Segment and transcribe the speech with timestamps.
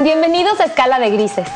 [0.00, 1.46] Bienvenidos a Escala de Grises,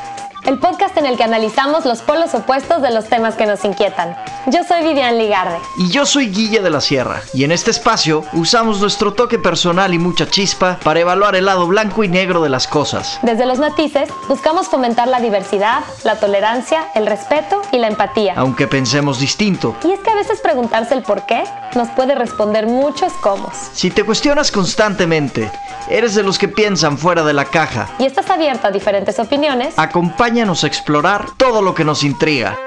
[0.47, 4.17] el podcast en el que analizamos los polos opuestos de los temas que nos inquietan.
[4.51, 5.59] Yo soy Vivian Ligarde.
[5.77, 7.21] Y yo soy Guille de la Sierra.
[7.35, 11.67] Y en este espacio usamos nuestro toque personal y mucha chispa para evaluar el lado
[11.67, 13.19] blanco y negro de las cosas.
[13.21, 18.33] Desde los matices, buscamos fomentar la diversidad, la tolerancia, el respeto y la empatía.
[18.37, 19.77] Aunque pensemos distinto.
[19.85, 23.53] Y es que a veces preguntarse el por qué nos puede responder muchos cómo.
[23.75, 25.51] Si te cuestionas constantemente,
[25.91, 27.91] eres de los que piensan fuera de la caja.
[27.99, 29.75] Y estás abierto a diferentes opiniones.
[29.77, 32.59] Acompáñanos a explorar todo lo que nos intriga.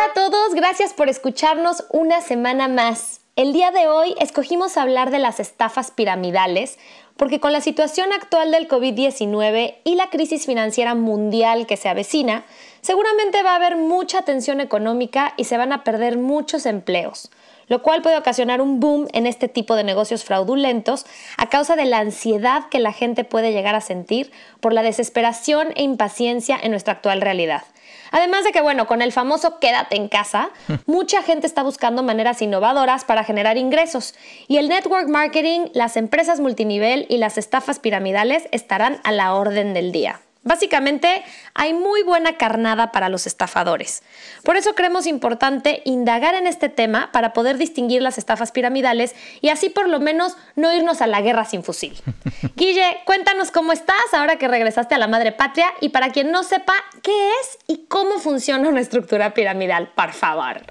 [0.00, 3.20] Hola a todos, gracias por escucharnos una semana más.
[3.36, 6.78] El día de hoy escogimos hablar de las estafas piramidales
[7.18, 12.46] porque con la situación actual del COVID-19 y la crisis financiera mundial que se avecina,
[12.80, 17.30] seguramente va a haber mucha tensión económica y se van a perder muchos empleos
[17.70, 21.06] lo cual puede ocasionar un boom en este tipo de negocios fraudulentos
[21.36, 25.68] a causa de la ansiedad que la gente puede llegar a sentir por la desesperación
[25.76, 27.62] e impaciencia en nuestra actual realidad.
[28.10, 30.50] Además de que, bueno, con el famoso quédate en casa,
[30.86, 34.14] mucha gente está buscando maneras innovadoras para generar ingresos
[34.48, 39.74] y el network marketing, las empresas multinivel y las estafas piramidales estarán a la orden
[39.74, 40.20] del día.
[40.42, 44.02] Básicamente, hay muy buena carnada para los estafadores.
[44.42, 49.50] Por eso creemos importante indagar en este tema para poder distinguir las estafas piramidales y
[49.50, 52.00] así por lo menos no irnos a la guerra sin fusil.
[52.56, 56.42] Guille, cuéntanos cómo estás ahora que regresaste a la madre patria y para quien no
[56.42, 60.62] sepa qué es y cómo funciona una estructura piramidal, por favor.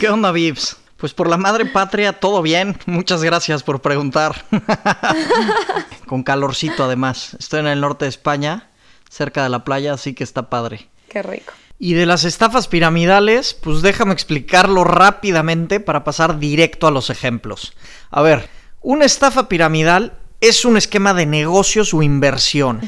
[0.00, 0.78] ¿Qué onda, Vips?
[0.96, 2.78] Pues por la madre patria, todo bien.
[2.86, 4.46] Muchas gracias por preguntar.
[6.06, 7.36] Con calorcito además.
[7.38, 8.68] Estoy en el norte de España
[9.10, 10.88] cerca de la playa, así que está padre.
[11.08, 11.52] Qué rico.
[11.78, 17.74] Y de las estafas piramidales, pues déjame explicarlo rápidamente para pasar directo a los ejemplos.
[18.10, 18.48] A ver,
[18.80, 22.80] una estafa piramidal es un esquema de negocios o inversión,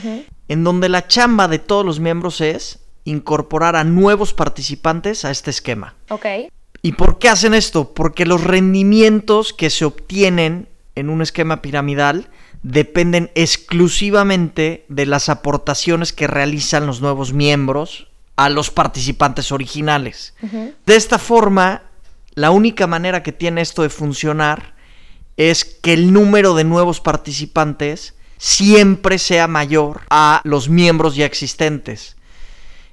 [0.49, 5.51] en donde la chamba de todos los miembros es incorporar a nuevos participantes a este
[5.51, 5.95] esquema.
[6.09, 6.27] Ok.
[6.83, 7.93] ¿Y por qué hacen esto?
[7.93, 12.29] Porque los rendimientos que se obtienen en un esquema piramidal
[12.63, 20.35] dependen exclusivamente de las aportaciones que realizan los nuevos miembros a los participantes originales.
[20.87, 21.83] De esta forma,
[22.35, 24.75] la única manera que tiene esto de funcionar
[25.37, 32.17] es que el número de nuevos participantes siempre sea mayor a los miembros ya existentes.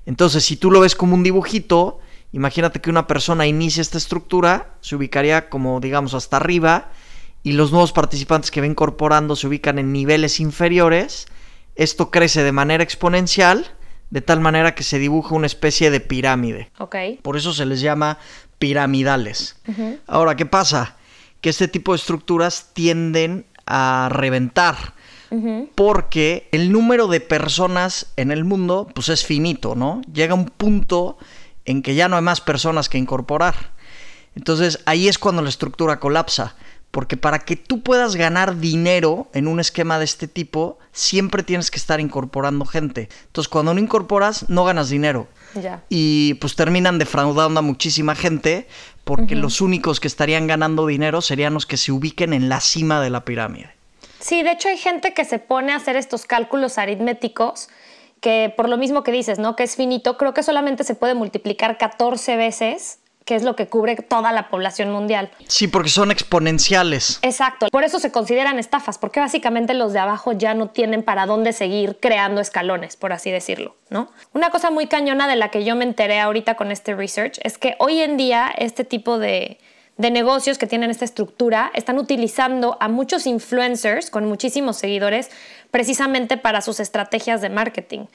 [0.05, 1.99] Entonces, si tú lo ves como un dibujito,
[2.31, 6.91] imagínate que una persona inicia esta estructura, se ubicaría como digamos hasta arriba,
[7.47, 11.27] y los nuevos participantes que va incorporando se ubican en niveles inferiores,
[11.77, 13.65] esto crece de manera exponencial,
[14.09, 16.71] de tal manera que se dibuja una especie de pirámide.
[16.77, 17.19] Okay.
[17.21, 18.17] Por eso se les llama
[18.59, 19.55] piramidales.
[20.07, 20.97] Ahora, ¿qué pasa?
[21.39, 24.75] Que este tipo de estructuras tienden a reventar.
[25.73, 30.01] Porque el número de personas en el mundo pues es finito, ¿no?
[30.11, 31.17] Llega un punto
[31.63, 33.71] en que ya no hay más personas que incorporar.
[34.35, 36.57] Entonces ahí es cuando la estructura colapsa.
[36.97, 41.69] Porque para que tú puedas ganar dinero en un esquema de este tipo, siempre tienes
[41.69, 43.07] que estar incorporando gente.
[43.27, 45.27] Entonces, cuando no incorporas, no ganas dinero.
[45.53, 45.83] Ya.
[45.89, 48.67] Y pues terminan defraudando a muchísima gente
[49.03, 52.99] porque los únicos que estarían ganando dinero serían los que se ubiquen en la cima
[52.99, 53.69] de la pirámide.
[54.19, 57.69] Sí, de hecho hay gente que se pone a hacer estos cálculos aritméticos
[58.21, 59.55] que por lo mismo que dices, ¿no?
[59.55, 63.67] Que es finito, creo que solamente se puede multiplicar 14 veces que es lo que
[63.67, 65.29] cubre toda la población mundial.
[65.49, 67.19] Sí, porque son exponenciales.
[67.21, 71.25] Exacto, por eso se consideran estafas, porque básicamente los de abajo ya no tienen para
[71.25, 74.09] dónde seguir creando escalones, por así decirlo, ¿no?
[74.33, 77.57] Una cosa muy cañona de la que yo me enteré ahorita con este research es
[77.57, 79.59] que hoy en día este tipo de,
[79.97, 85.31] de negocios que tienen esta estructura están utilizando a muchos influencers con muchísimos seguidores
[85.69, 88.05] precisamente para sus estrategias de marketing.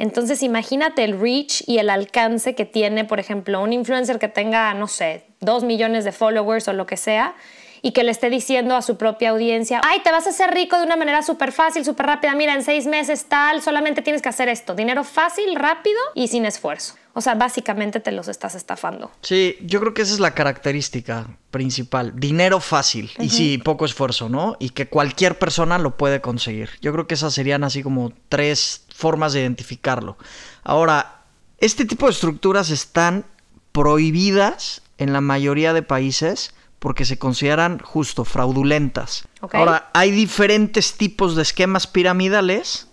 [0.00, 4.72] Entonces imagínate el reach y el alcance que tiene, por ejemplo, un influencer que tenga,
[4.72, 7.34] no sé, dos millones de followers o lo que sea,
[7.82, 10.78] y que le esté diciendo a su propia audiencia, ay, te vas a hacer rico
[10.78, 14.30] de una manera súper fácil, súper rápida, mira, en seis meses tal, solamente tienes que
[14.30, 16.94] hacer esto, dinero fácil, rápido y sin esfuerzo.
[17.12, 19.10] O sea, básicamente te los estás estafando.
[19.20, 22.12] Sí, yo creo que esa es la característica principal.
[22.14, 24.56] Dinero fácil y sí, poco esfuerzo, ¿no?
[24.60, 26.70] Y que cualquier persona lo puede conseguir.
[26.80, 30.16] Yo creo que esas serían así como tres formas de identificarlo.
[30.62, 31.24] Ahora,
[31.58, 33.24] este tipo de estructuras están
[33.72, 39.28] prohibidas en la mayoría de países porque se consideran justo fraudulentas.
[39.52, 42.88] Ahora, hay diferentes tipos de esquemas piramidales,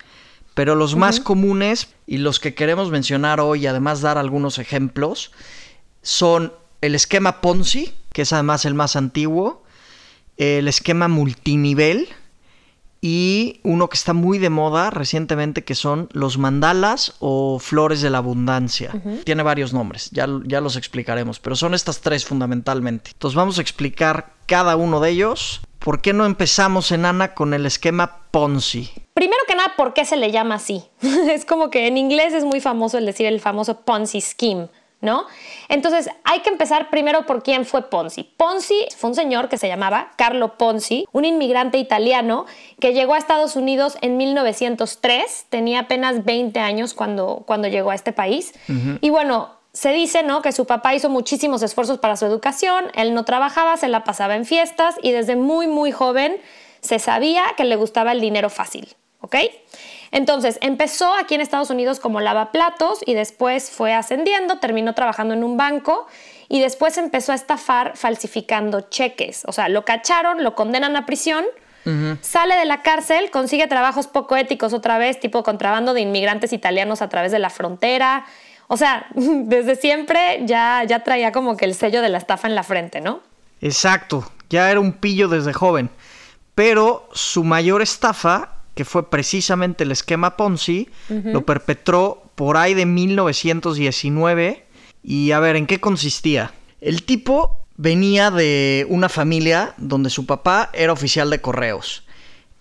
[0.53, 5.31] pero los más comunes y los que queremos mencionar hoy, además dar algunos ejemplos,
[6.01, 9.63] son el esquema Ponzi, que es además el más antiguo,
[10.37, 12.09] el esquema multinivel
[13.01, 18.09] y uno que está muy de moda recientemente que son los mandalas o flores de
[18.09, 18.91] la abundancia.
[19.23, 23.11] Tiene varios nombres, ya, ya los explicaremos, pero son estas tres fundamentalmente.
[23.13, 25.61] Entonces vamos a explicar cada uno de ellos.
[25.79, 28.91] ¿Por qué no empezamos, en Ana, con el esquema Ponzi?
[29.13, 30.83] Primero que nada, ¿por qué se le llama así?
[31.01, 34.69] es como que en inglés es muy famoso el decir el famoso Ponzi Scheme.
[35.07, 35.25] ¿No?
[35.69, 38.23] Entonces hay que empezar primero por quién fue Ponzi.
[38.23, 42.45] Ponzi fue un señor que se llamaba Carlo Ponzi, un inmigrante italiano
[42.81, 47.95] que llegó a Estados Unidos en 1903, tenía apenas 20 años cuando, cuando llegó a
[47.95, 48.53] este país.
[48.99, 50.41] Y bueno, se dice, ¿no?
[50.41, 54.35] Que su papá hizo muchísimos esfuerzos para su educación, él no trabajaba, se la pasaba
[54.35, 56.35] en fiestas y desde muy, muy joven
[56.81, 58.89] se sabía que le gustaba el dinero fácil,
[59.21, 59.37] ¿ok?
[60.11, 65.43] Entonces, empezó aquí en Estados Unidos como lavaplatos y después fue ascendiendo, terminó trabajando en
[65.43, 66.07] un banco
[66.49, 69.43] y después empezó a estafar falsificando cheques.
[69.47, 71.45] O sea, lo cacharon, lo condenan a prisión,
[72.19, 77.01] sale de la cárcel, consigue trabajos poco éticos otra vez, tipo contrabando de inmigrantes italianos
[77.01, 78.25] a través de la frontera.
[78.67, 82.55] O sea, desde siempre ya, ya traía como que el sello de la estafa en
[82.55, 83.21] la frente, ¿no?
[83.61, 85.89] Exacto, ya era un pillo desde joven.
[86.55, 92.85] Pero su mayor estafa que fue precisamente el esquema Ponzi, lo perpetró por ahí de
[92.85, 94.65] 1919.
[95.03, 96.53] Y a ver, ¿en qué consistía?
[96.79, 102.03] El tipo venía de una familia donde su papá era oficial de correos.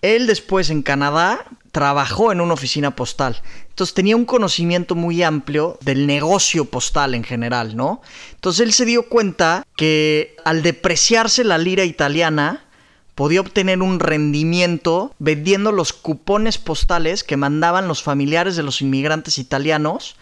[0.01, 3.41] Él después en Canadá trabajó en una oficina postal.
[3.69, 8.01] Entonces tenía un conocimiento muy amplio del negocio postal en general, ¿no?
[8.33, 12.66] Entonces él se dio cuenta que al depreciarse la lira italiana,
[13.17, 19.39] podía obtener un rendimiento vendiendo los cupones postales que mandaban los familiares de los inmigrantes
[19.39, 20.17] italianos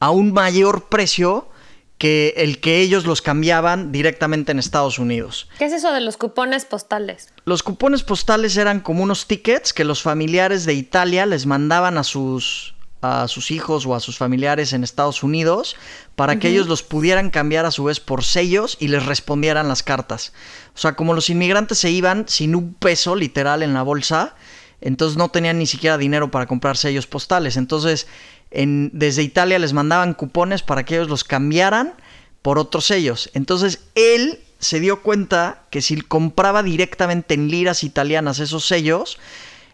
[0.00, 1.48] a un mayor precio
[1.96, 5.48] que el que ellos los cambiaban directamente en Estados Unidos.
[5.60, 7.32] ¿Qué es eso de los cupones postales?
[7.44, 12.02] Los cupones postales eran como unos tickets que los familiares de Italia les mandaban a
[12.02, 15.76] sus a sus hijos o a sus familiares en Estados Unidos
[16.16, 19.82] para que ellos los pudieran cambiar a su vez por sellos y les respondieran las
[19.82, 20.32] cartas.
[20.74, 24.34] O sea, como los inmigrantes se iban sin un peso literal en la bolsa,
[24.80, 27.56] entonces no tenían ni siquiera dinero para comprar sellos postales.
[27.56, 28.06] Entonces,
[28.50, 31.94] en, desde Italia les mandaban cupones para que ellos los cambiaran
[32.42, 33.30] por otros sellos.
[33.34, 39.18] Entonces, él se dio cuenta que si compraba directamente en liras italianas esos sellos,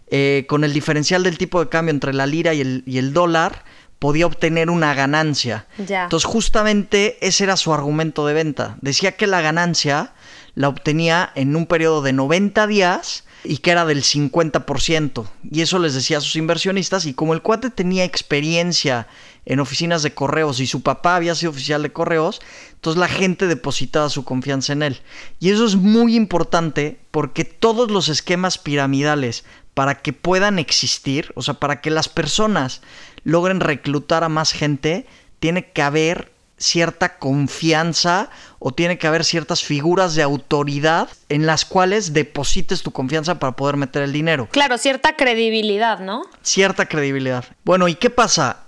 [0.08, 3.64] eh, con el diferencial del tipo de cambio entre la lira y el, dólar,
[3.98, 5.66] podía obtener una ganancia.
[5.78, 8.76] Entonces, justamente ese era su argumento de venta.
[8.80, 10.12] Decía que la ganancia
[10.54, 15.26] la obtenía en un periodo de 90 días y que era del 50%.
[15.50, 17.04] Y eso les decía a sus inversionistas.
[17.06, 19.06] Y como el cuate tenía experiencia
[19.44, 22.40] en oficinas de correos y su papá había sido oficial de correos,
[22.72, 25.00] entonces la gente depositaba su confianza en él.
[25.38, 29.44] Y eso es muy importante porque todos los esquemas piramidales
[29.76, 32.80] para que puedan existir, o sea, para que las personas
[33.24, 35.04] logren reclutar a más gente,
[35.38, 41.66] tiene que haber cierta confianza o tiene que haber ciertas figuras de autoridad en las
[41.66, 44.48] cuales deposites tu confianza para poder meter el dinero.
[44.50, 46.22] Claro, cierta credibilidad, ¿no?
[46.40, 47.44] Cierta credibilidad.
[47.62, 48.62] Bueno, ¿y qué pasa?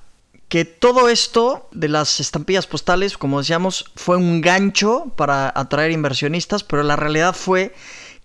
[0.50, 6.64] Que todo esto de las estampillas postales, como decíamos, fue un gancho para atraer inversionistas,
[6.64, 7.75] pero la realidad fue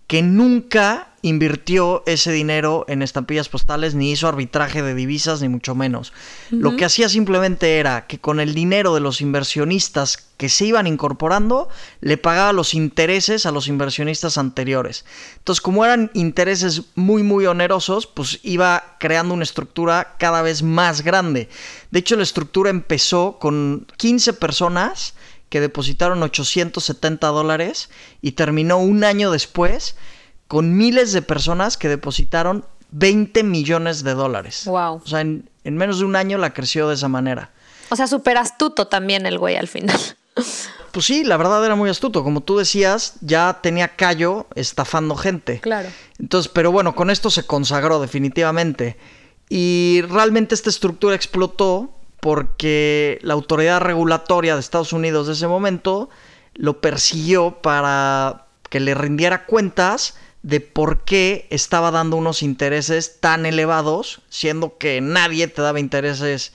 [0.06, 5.74] que nunca invirtió ese dinero en estampillas postales, ni hizo arbitraje de divisas, ni mucho
[5.74, 6.12] menos.
[6.52, 10.86] Lo que hacía simplemente era que con el dinero de los inversionistas que se iban
[10.86, 11.70] incorporando,
[12.02, 15.06] le pagaba los intereses a los inversionistas anteriores.
[15.38, 21.04] Entonces, como eran intereses muy, muy onerosos, pues iba creando una estructura cada vez más
[21.04, 21.48] grande.
[21.92, 25.14] De hecho, la estructura empezó con 15 personas
[25.48, 27.90] que depositaron 870 dólares
[28.22, 29.96] y terminó un año después
[30.48, 34.64] con miles de personas que depositaron 20 millones de dólares.
[34.66, 35.02] Wow.
[35.04, 37.52] O sea, en, menos de un año la creció de esa manera.
[37.90, 40.00] O sea, súper astuto también el güey al final.
[40.94, 42.24] Pues sí, la verdad era muy astuto.
[42.24, 45.60] Como tú decías, ya tenía callo estafando gente.
[45.60, 45.90] Claro.
[46.20, 48.96] Entonces, pero bueno, con esto se consagró definitivamente.
[49.50, 56.12] Y realmente esta estructura explotó porque la autoridad regulatoria de Estados Unidos de ese momento
[56.54, 63.46] lo persiguió para que le rindiera cuentas de por qué estaba dando unos intereses tan
[63.46, 66.54] elevados, siendo que nadie te daba intereses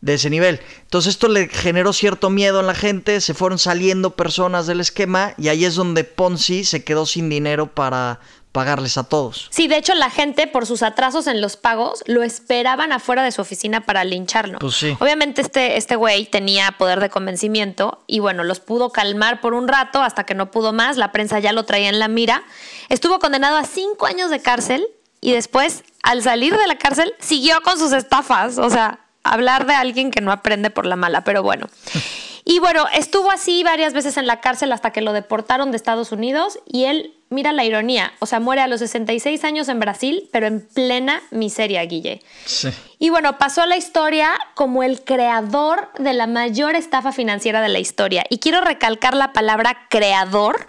[0.00, 0.60] de ese nivel.
[0.82, 5.34] Entonces esto le generó cierto miedo en la gente, se fueron saliendo personas del esquema
[5.38, 8.20] y ahí es donde Ponzi se quedó sin dinero para
[8.52, 9.48] pagarles a todos.
[9.50, 13.30] Sí, de hecho la gente por sus atrasos en los pagos lo esperaban afuera de
[13.30, 14.58] su oficina para lincharlo.
[14.58, 14.96] Pues sí.
[15.00, 19.68] Obviamente este, este güey tenía poder de convencimiento y bueno, los pudo calmar por un
[19.68, 22.44] rato hasta que no pudo más, la prensa ya lo traía en la mira.
[22.88, 24.86] Estuvo condenado a cinco años de cárcel
[25.20, 28.58] y después, al salir de la cárcel, siguió con sus estafas.
[28.58, 31.66] O sea, hablar de alguien que no aprende por la mala, pero bueno.
[32.44, 36.12] Y bueno, estuvo así varias veces en la cárcel hasta que lo deportaron de Estados
[36.12, 40.28] Unidos y él mira la ironía, o sea, muere a los 66 años en Brasil,
[40.32, 42.22] pero en plena miseria, Guille.
[42.44, 42.68] Sí.
[42.98, 47.68] Y bueno, pasó a la historia como el creador de la mayor estafa financiera de
[47.68, 48.24] la historia.
[48.28, 50.66] Y quiero recalcar la palabra creador.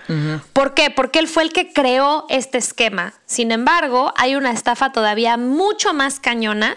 [0.54, 0.92] ¿Por qué?
[0.92, 3.14] Porque él fue el que creó este esquema.
[3.30, 6.76] Sin embargo, hay una estafa todavía mucho más cañona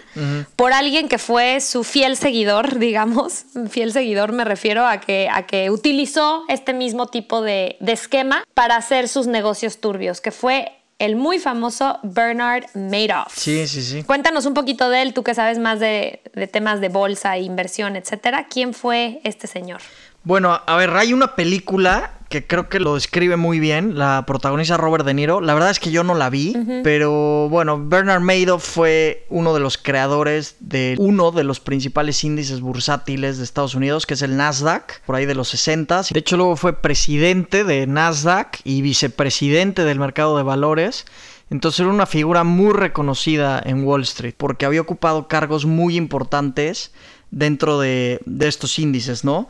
[0.55, 3.45] por alguien que fue su fiel seguidor, digamos.
[3.71, 8.43] Fiel seguidor me refiero a que, a que utilizó este mismo tipo de, de esquema
[8.53, 13.33] para hacer sus negocios turbios, que fue el muy famoso Bernard Madoff.
[13.35, 14.03] Sí, sí, sí.
[14.03, 17.95] Cuéntanos un poquito de él, tú que sabes más de, de temas de bolsa, inversión,
[17.95, 18.45] etcétera.
[18.47, 19.81] ¿Quién fue este señor?
[20.23, 24.75] Bueno, a ver, hay una película que creo que lo describe muy bien, la protagoniza
[24.75, 25.39] Robert De Niro.
[25.39, 29.59] La verdad es que yo no la vi, pero bueno, Bernard Madoff fue uno de
[29.59, 34.35] los creadores de uno de los principales índices bursátiles de Estados Unidos, que es el
[34.35, 36.05] Nasdaq, por ahí de los 60.
[36.09, 41.05] De hecho, luego fue presidente de Nasdaq y vicepresidente del mercado de valores.
[41.51, 46.91] Entonces era una figura muy reconocida en Wall Street porque había ocupado cargos muy importantes
[47.33, 49.49] dentro de, estos índices, ¿no?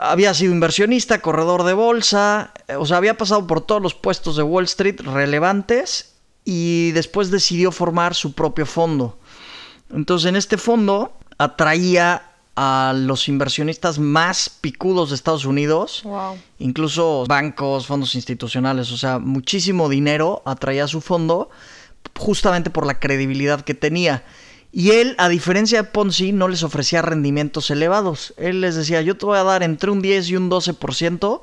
[0.00, 4.36] Había sido inversionista, corredor de bolsa, eh, o sea, había pasado por todos los puestos
[4.36, 9.18] de Wall Street relevantes y después decidió formar su propio fondo.
[9.94, 12.22] Entonces en este fondo atraía
[12.56, 16.02] a los inversionistas más picudos de Estados Unidos,
[16.58, 21.48] incluso bancos, fondos institucionales, o sea, muchísimo dinero atraía a su fondo
[22.16, 24.24] justamente por la credibilidad que tenía.
[24.72, 28.34] Y él, a diferencia de Ponzi, no les ofrecía rendimientos elevados.
[28.36, 31.40] Él les decía, yo te voy a dar entre un 10 y un 12%,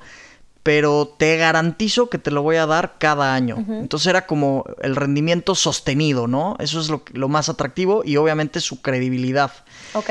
[0.64, 3.58] pero te garantizo que te lo voy a dar cada año.
[3.70, 6.56] Entonces era como el rendimiento sostenido, ¿no?
[6.60, 9.52] Eso es lo, lo más atractivo y obviamente su credibilidad.
[9.94, 10.10] Ok.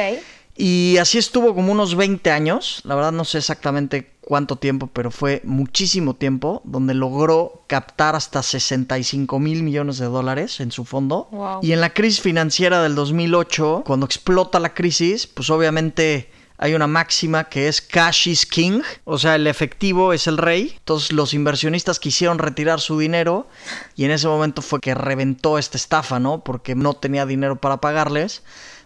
[0.57, 5.13] Y así estuvo como unos 20 años, la verdad no sé exactamente cuánto tiempo, pero
[5.13, 11.29] fue muchísimo tiempo, donde logró captar hasta 65 mil millones de dólares en su fondo.
[11.63, 16.29] Y en la crisis financiera del 2008, cuando explota la crisis, pues obviamente
[16.59, 20.75] hay una máxima que es cash is king, o sea, el efectivo es el rey.
[20.77, 23.47] Entonces los inversionistas quisieron retirar su dinero
[23.95, 26.43] y en ese momento fue que reventó esta estafa, ¿no?
[26.43, 28.43] Porque no tenía dinero para pagarles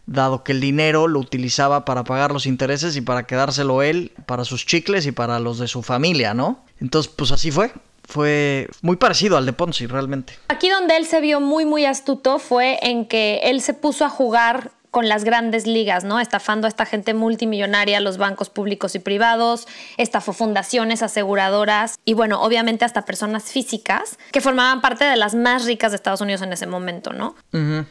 [0.06, 4.44] dado que el dinero lo utilizaba para pagar los intereses y para quedárselo él, para
[4.44, 6.64] sus chicles y para los de su familia, ¿no?
[6.80, 7.72] Entonces, pues así fue.
[8.04, 10.32] Fue muy parecido al de Ponzi, realmente.
[10.48, 14.08] Aquí donde él se vio muy, muy astuto fue en que él se puso a
[14.08, 16.20] jugar con las grandes ligas, ¿no?
[16.20, 19.66] Estafando a esta gente multimillonaria, los bancos públicos y privados,
[19.96, 25.64] estafó fundaciones, aseguradoras y bueno, obviamente hasta personas físicas que formaban parte de las más
[25.64, 27.34] ricas de Estados Unidos en ese momento, ¿no?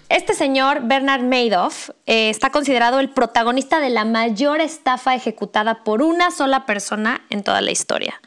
[0.09, 6.01] Este señor, Bernard Madoff, eh, está considerado el protagonista de la mayor estafa ejecutada por
[6.01, 8.19] una sola persona en toda la historia.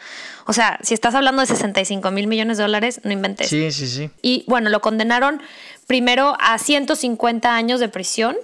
[0.47, 3.49] O sea, si estás hablando de 65 mil millones de dólares, no inventes.
[3.49, 4.11] Sí, sí, sí.
[4.23, 5.41] Y bueno, lo condenaron
[5.87, 8.37] primero a 150 años de prisión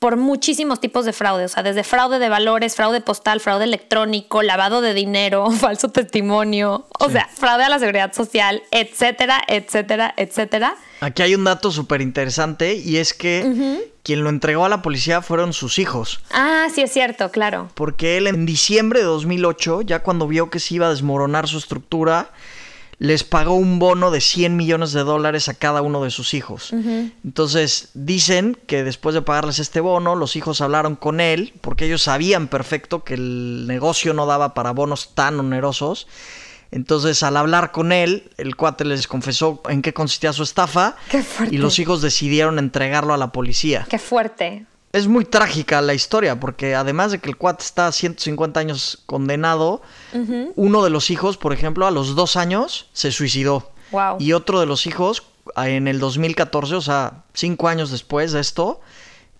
[0.00, 4.42] por muchísimos tipos de fraude, o sea, desde fraude de valores, fraude postal, fraude electrónico,
[4.42, 10.74] lavado de dinero, falso testimonio, o sea, fraude a la seguridad social, etcétera, etcétera, etcétera.
[11.00, 15.22] Aquí hay un dato súper interesante y es que quien lo entregó a la policía
[15.22, 16.20] fueron sus hijos.
[16.32, 17.68] Ah, sí es cierto, claro.
[17.74, 21.58] Porque él en diciembre de 2008, ya cuando vio que se iba a desmoronar su
[21.58, 22.30] estructura,
[23.00, 26.74] les pagó un bono de 100 millones de dólares a cada uno de sus hijos.
[27.24, 32.02] Entonces dicen que después de pagarles este bono, los hijos hablaron con él porque ellos
[32.02, 36.08] sabían perfecto que el negocio no daba para bonos tan onerosos.
[36.72, 40.96] Entonces, al hablar con él, el cuate les confesó en qué consistía su estafa
[41.50, 43.86] y los hijos decidieron entregarlo a la policía.
[43.88, 48.58] Qué fuerte es muy trágica la historia, porque además de que el cuate está 150
[48.58, 49.82] años condenado,
[50.56, 53.70] uno de los hijos, por ejemplo, a los dos años se suicidó.
[54.18, 55.22] Y otro de los hijos,
[55.56, 58.80] en el 2014, o sea, cinco años después de esto,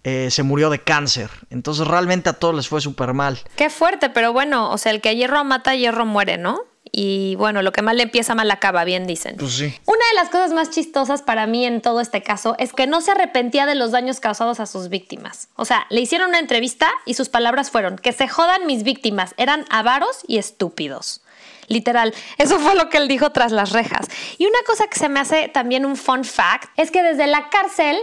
[0.05, 1.31] eh, se murió de cáncer.
[1.51, 3.39] Entonces realmente a todos les fue súper mal.
[3.57, 6.61] Qué fuerte, pero bueno, o sea, el que hierro mata, hierro muere, ¿no?
[6.93, 9.37] Y bueno, lo que mal le empieza, mal acaba, bien dicen.
[9.37, 9.75] Pues sí.
[9.87, 13.01] Una de las cosas más chistosas para mí en todo este caso es que no
[13.01, 15.49] se arrepentía de los daños causados a sus víctimas.
[15.57, 19.35] O sea, le hicieron una entrevista y sus palabras fueron, que se jodan mis víctimas,
[19.37, 21.23] eran avaros y estúpidos.
[21.69, 24.09] Literal, eso fue lo que él dijo tras las rejas.
[24.39, 27.49] Y una cosa que se me hace también un fun fact es que desde la
[27.49, 27.97] cárcel,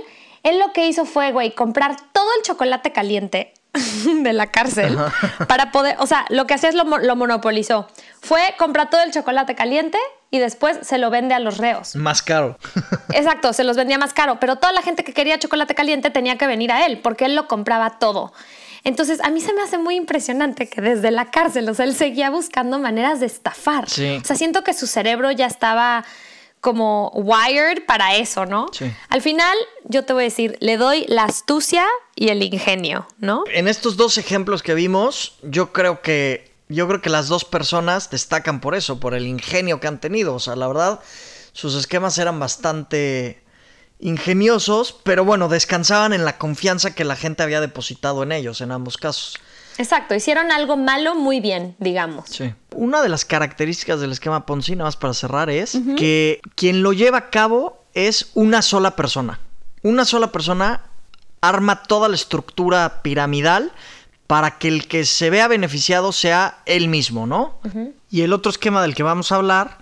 [0.44, 3.54] él lo que hizo fue, güey, comprar todo el chocolate caliente
[4.24, 4.98] de la cárcel
[5.48, 7.88] para poder, o sea, lo que hacía es lo, lo, monopolizó.
[8.22, 9.98] Fue comprar todo el chocolate caliente
[10.32, 11.96] y después se lo vende a los reos.
[11.96, 12.58] Más caro.
[13.14, 16.38] Exacto, se los vendía más caro, pero toda la gente que quería chocolate caliente tenía
[16.38, 18.34] que venir a él porque él lo compraba todo.
[18.84, 21.94] Entonces, a mí se me hace muy impresionante que desde la cárcel, o sea, él
[21.94, 23.84] seguía buscando maneras de estafar.
[23.86, 26.06] O sea, siento que su cerebro ya estaba
[26.62, 28.68] como wired para eso, ¿no?
[28.72, 28.92] Sí.
[29.10, 31.86] Al final, yo te voy a decir, le doy la astucia
[32.16, 33.44] y el ingenio, ¿no?
[33.52, 38.10] En estos dos ejemplos que vimos, yo creo que yo creo que las dos personas
[38.10, 40.36] destacan por eso, por el ingenio que han tenido.
[40.36, 41.00] O sea, la verdad,
[41.54, 43.42] sus esquemas eran bastante
[44.00, 48.72] ingeniosos, pero bueno, descansaban en la confianza que la gente había depositado en ellos en
[48.72, 49.38] ambos casos.
[49.78, 52.30] Exacto, hicieron algo malo muy bien, digamos.
[52.30, 52.54] Sí.
[52.76, 56.94] Una de las características del esquema Ponzi, nada más para cerrar, es que quien lo
[56.94, 59.40] lleva a cabo es una sola persona.
[59.84, 60.82] Una sola persona
[61.42, 63.72] arma toda la estructura piramidal
[64.26, 67.60] para que el que se vea beneficiado sea él mismo, ¿no?
[68.12, 69.78] Y el otro esquema del que vamos a hablar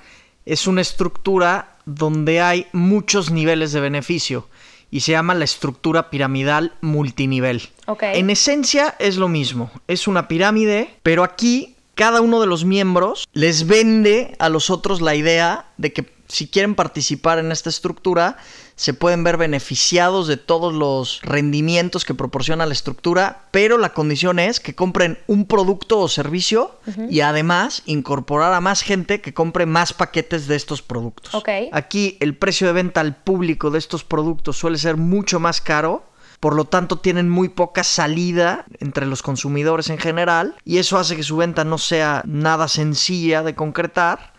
[0.45, 4.47] es una estructura donde hay muchos niveles de beneficio
[4.91, 7.69] y se llama la estructura piramidal multinivel.
[8.01, 13.27] En esencia es lo mismo, es una pirámide, pero aquí cada uno de los miembros
[13.33, 18.37] les vende a los otros la idea de que si quieren participar en esta estructura,
[18.75, 24.37] se pueden ver beneficiados de todos los rendimientos que proporciona la estructura, pero la condición
[24.37, 26.77] es que compren un producto o servicio
[27.09, 31.33] y además incorporar a más gente que compre más paquetes de estos productos.
[31.71, 36.03] Aquí el precio de venta al público de estos productos suele ser mucho más caro
[36.39, 41.15] por lo tanto tienen muy poca salida entre los consumidores en general y eso hace
[41.15, 44.33] que su venta no sea nada sencilla de concretar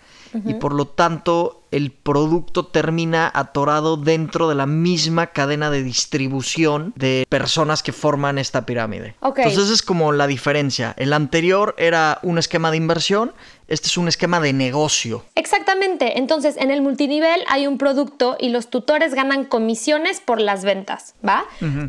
[0.45, 6.95] y por lo tanto el producto termina atorado dentro de la misma cadena de distribución
[6.97, 9.15] de personas que forman esta pirámide.
[9.23, 10.95] Entonces es como la diferencia.
[10.97, 13.33] El anterior era un esquema de inversión,
[13.69, 15.25] este es un esquema de negocio.
[15.35, 16.19] Exactamente.
[16.19, 21.15] Entonces, en el multinivel hay un producto y los tutores ganan comisiones por las ventas,
[21.27, 21.45] ¿va?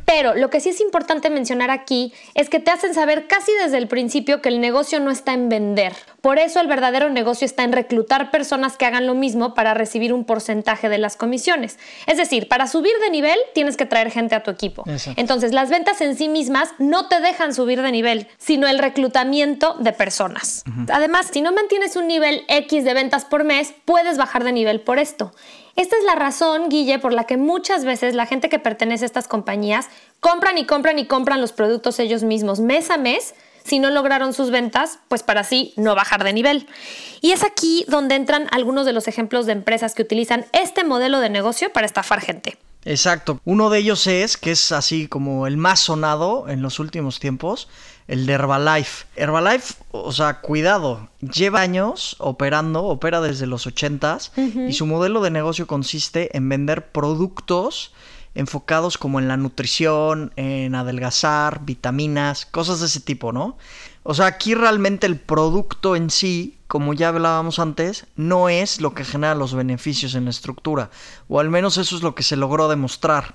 [0.05, 3.77] Pero lo que sí es importante mencionar aquí es que te hacen saber casi desde
[3.77, 5.93] el principio que el negocio no está en vender.
[6.21, 10.13] Por eso el verdadero negocio está en reclutar personas que hagan lo mismo para recibir
[10.13, 11.77] un porcentaje de las comisiones.
[12.05, 14.83] Es decir, para subir de nivel tienes que traer gente a tu equipo.
[15.15, 19.75] Entonces, las ventas en sí mismas no te dejan subir de nivel, sino el reclutamiento
[19.79, 20.63] de personas.
[20.91, 24.81] Además, si no tienes un nivel X de ventas por mes, puedes bajar de nivel
[24.81, 25.33] por esto.
[25.75, 29.07] Esta es la razón, Guille, por la que muchas veces la gente que pertenece a
[29.07, 29.87] estas compañías
[30.19, 33.35] compran y compran y compran los productos ellos mismos mes a mes
[33.67, 36.67] si no lograron sus ventas, pues para así no bajar de nivel.
[37.21, 41.19] Y es aquí donde entran algunos de los ejemplos de empresas que utilizan este modelo
[41.19, 42.57] de negocio para estafar gente.
[42.85, 43.41] Exacto.
[43.43, 47.67] Uno de ellos es, que es así como el más sonado en los últimos tiempos,
[48.07, 49.05] el de Herbalife.
[49.15, 54.31] Herbalife, o sea, cuidado, lleva años operando, opera desde los 80s
[54.69, 57.93] y su modelo de negocio consiste en vender productos
[58.33, 63.57] enfocados como en la nutrición, en adelgazar, vitaminas, cosas de ese tipo, ¿no?
[64.03, 68.93] O sea, aquí realmente el producto en sí, como ya hablábamos antes, no es lo
[68.93, 70.91] que genera los beneficios en la estructura,
[71.27, 73.33] o al menos eso es lo que se logró demostrar,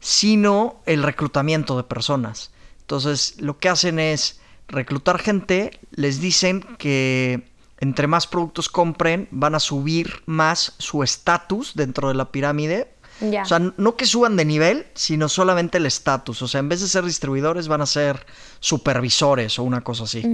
[0.00, 2.50] sino el reclutamiento de personas.
[2.90, 7.48] Entonces, lo que hacen es reclutar gente, les dicen que
[7.78, 12.92] entre más productos compren, van a subir más su estatus dentro de la pirámide.
[13.20, 16.42] O sea, no que suban de nivel, sino solamente el estatus.
[16.42, 18.26] O sea, en vez de ser distribuidores, van a ser
[18.58, 20.24] supervisores o una cosa así.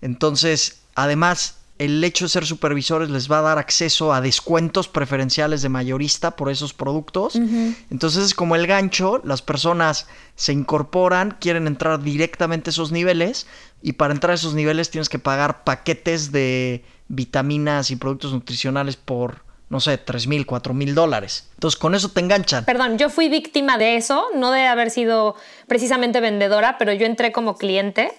[0.00, 5.62] Entonces, además, el hecho de ser supervisores les va a dar acceso a descuentos preferenciales
[5.62, 7.34] de mayorista por esos productos.
[7.34, 13.48] Entonces es como el gancho, las personas se incorporan, quieren entrar directamente a esos niveles
[13.82, 18.94] y para entrar a esos niveles tienes que pagar paquetes de vitaminas y productos nutricionales
[18.94, 21.50] por, no sé, 3 mil, 4 mil dólares.
[21.54, 22.64] Entonces con eso te enganchan.
[22.64, 25.34] Perdón, yo fui víctima de eso, no de haber sido
[25.66, 28.12] precisamente vendedora, pero yo entré como cliente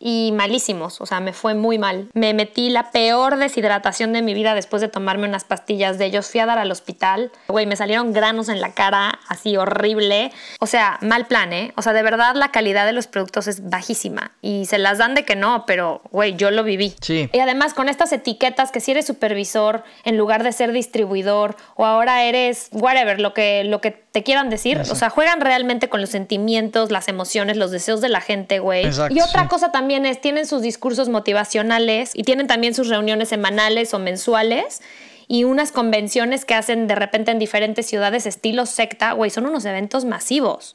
[0.00, 2.08] y malísimos, o sea, me fue muy mal.
[2.14, 6.30] Me metí la peor deshidratación de mi vida después de tomarme unas pastillas de ellos.
[6.30, 10.32] Fui a dar al hospital, güey, me salieron granos en la cara, así horrible.
[10.58, 11.72] O sea, mal plan, ¿eh?
[11.76, 15.14] O sea, de verdad la calidad de los productos es bajísima y se las dan
[15.14, 16.94] de que no, pero, güey, yo lo viví.
[17.02, 17.28] Sí.
[17.32, 21.84] Y además con estas etiquetas que si eres supervisor en lugar de ser distribuidor o
[21.84, 26.00] ahora eres whatever, lo que, lo que te quieran decir, o sea, juegan realmente con
[26.00, 28.86] los sentimientos, las emociones, los deseos de la gente, güey.
[29.10, 34.00] Y otra cosa también tienen sus discursos motivacionales y tienen también sus reuniones semanales o
[34.00, 34.82] mensuales
[35.28, 39.64] y unas convenciones que hacen de repente en diferentes ciudades estilo secta, güey, son unos
[39.64, 40.74] eventos masivos.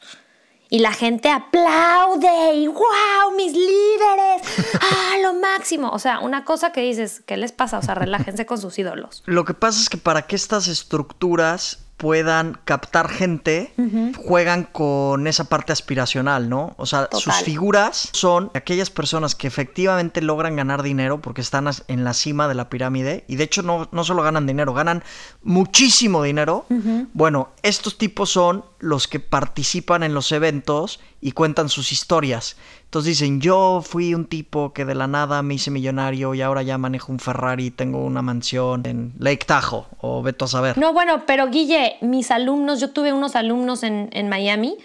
[0.70, 4.42] Y la gente aplaude y wow, mis líderes,
[4.82, 5.90] ah, lo máximo.
[5.90, 7.78] O sea, una cosa que dices, ¿qué les pasa?
[7.78, 9.24] O sea, relájense con sus ídolos.
[9.26, 13.74] Lo que pasa es que para que estas estructuras puedan captar gente,
[14.18, 16.76] juegan con esa parte aspiracional, ¿no?
[16.78, 22.04] O sea, sus figuras son aquellas personas que efectivamente logran ganar dinero porque están en
[22.04, 25.04] la cima de la pirámide y de hecho no, no solo ganan dinero, ganan
[25.42, 26.66] muchísimo dinero.
[27.14, 32.58] Bueno, estos tipos son los que participan en los eventos y cuentan sus historias.
[32.96, 36.62] Entonces dicen, yo fui un tipo que de la nada me hice millonario y ahora
[36.62, 40.78] ya manejo un Ferrari, tengo una mansión en Lake Tahoe o veto a saber.
[40.78, 44.78] No, bueno, pero Guille, mis alumnos, yo tuve unos alumnos en, en Miami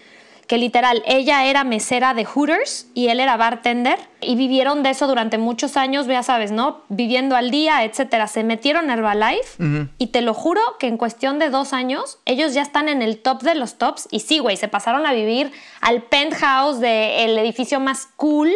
[0.50, 5.06] que literal, ella era mesera de Hooters y él era bartender y vivieron de eso
[5.06, 6.82] durante muchos años, ya sabes, ¿no?
[6.88, 8.26] Viviendo al día, etcétera.
[8.26, 12.52] Se metieron a Herbalife y te lo juro que en cuestión de dos años ellos
[12.52, 15.52] ya están en el top de los tops y sí, güey, se pasaron a vivir
[15.80, 18.50] al penthouse del edificio más cool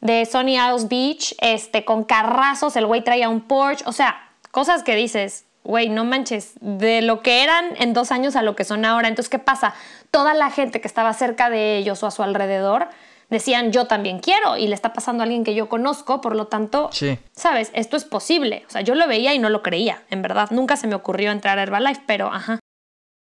[0.00, 4.82] de Sony Isles Beach, este, con carrazos, el güey traía un Porsche, o sea, cosas
[4.82, 8.64] que dices, güey, no manches, de lo que eran en dos años a lo que
[8.64, 9.08] son ahora.
[9.08, 9.74] Entonces, ¿qué pasa?
[10.10, 12.88] Toda la gente que estaba cerca de ellos o a su alrededor
[13.30, 16.46] decían, yo también quiero, y le está pasando a alguien que yo conozco, por lo
[16.46, 16.90] tanto,
[17.34, 17.70] ¿sabes?
[17.74, 18.64] Esto es posible.
[18.68, 20.50] O sea, yo lo veía y no lo creía, en verdad.
[20.50, 22.60] Nunca se me ocurrió entrar a Herbalife, pero ajá.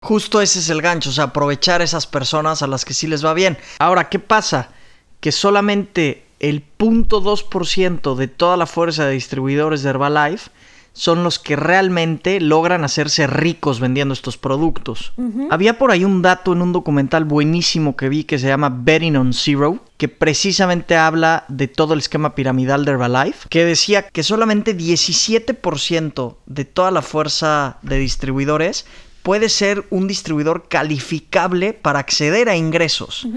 [0.05, 3.25] Justo ese es el gancho, o sea, aprovechar esas personas a las que sí les
[3.25, 3.57] va bien.
[3.79, 4.71] Ahora, ¿qué pasa?
[5.21, 10.51] Que solamente el 0.2% de toda la fuerza de distribuidores de Herbalife
[10.97, 15.13] son los que realmente logran hacerse ricos vendiendo estos productos.
[15.51, 19.17] Había por ahí un dato en un documental buenísimo que vi que se llama Betting
[19.17, 24.23] on Zero, que precisamente habla de todo el esquema piramidal de Herbalife, que decía que
[24.23, 28.87] solamente 17% de toda la fuerza de distribuidores
[29.23, 33.29] puede ser un distribuidor calificable para acceder a ingresos.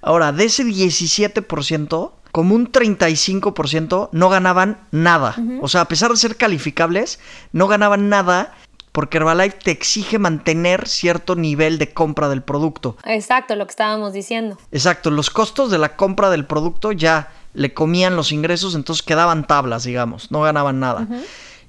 [0.00, 5.34] Ahora, de ese 17%, como un 35% no ganaban nada.
[5.60, 7.18] O sea, a pesar de ser calificables,
[7.50, 8.54] no ganaban nada
[8.92, 12.96] porque Herbalife te exige mantener cierto nivel de compra del producto.
[13.04, 14.56] Exacto, lo que estábamos diciendo.
[14.70, 19.44] Exacto, los costos de la compra del producto ya le comían los ingresos, entonces quedaban
[19.44, 21.08] tablas, digamos, no ganaban nada.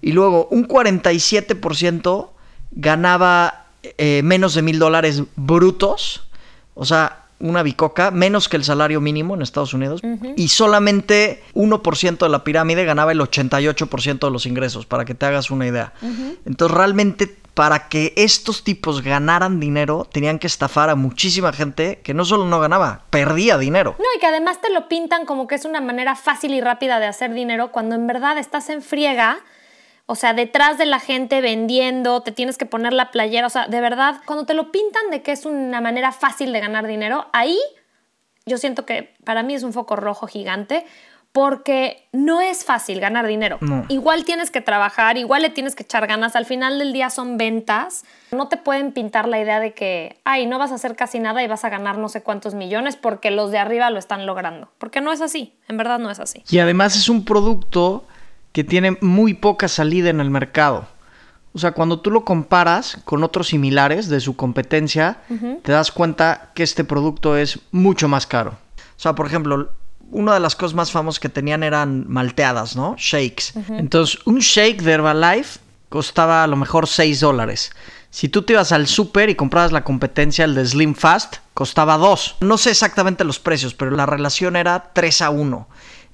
[0.04, 2.30] Y luego un 47%
[2.70, 6.30] ganaba eh, menos de mil dólares brutos.
[6.76, 10.02] O sea, una bicoca, menos que el salario mínimo en Estados Unidos,
[10.36, 15.26] y solamente 1% de la pirámide ganaba el 88% de los ingresos, para que te
[15.26, 15.94] hagas una idea.
[16.46, 22.14] Entonces, realmente, para que estos tipos ganaran dinero, tenían que estafar a muchísima gente que
[22.14, 23.96] no solo no ganaba, perdía dinero.
[24.00, 27.00] No, y que además te lo pintan como que es una manera fácil y rápida
[27.00, 29.40] de hacer dinero, cuando en verdad estás en friega
[30.12, 33.46] o sea, detrás de la gente vendiendo, te tienes que poner la playera.
[33.46, 36.60] O sea, de verdad, cuando te lo pintan de que es una manera fácil de
[36.60, 37.60] ganar dinero, ahí
[38.48, 40.84] yo siento que para mí es un foco rojo gigante
[41.32, 43.60] porque no es fácil ganar dinero.
[43.88, 46.36] Igual tienes que trabajar, igual le tienes que echar ganas.
[46.36, 48.04] Al final del día son ventas.
[48.32, 51.44] No te pueden pintar la idea de que, ay, no vas a hacer casi nada
[51.44, 54.72] y vas a ganar no sé cuántos millones porque los de arriba lo están logrando.
[54.80, 55.54] Porque no es así.
[55.68, 56.44] En verdad no es así.
[56.50, 58.06] Y además es un producto
[58.52, 60.88] que tiene muy poca salida en el mercado.
[61.54, 65.22] O sea, cuando tú lo comparas con otros similares de su competencia,
[65.64, 68.52] te das cuenta que este producto es mucho más caro.
[68.52, 69.72] O sea, por ejemplo,
[70.12, 72.96] una de las cosas más famosas que tenían eran malteadas, ¿no?
[72.98, 73.54] Shakes.
[73.70, 75.60] Entonces, un shake de Herbalife
[75.90, 77.72] costaba a lo mejor 6 dólares.
[78.12, 81.98] Si tú te ibas al super y comprabas la competencia, el de Slim Fast, costaba
[81.98, 82.38] 2.
[82.42, 85.68] No sé exactamente los precios, pero la relación era 3 a 1.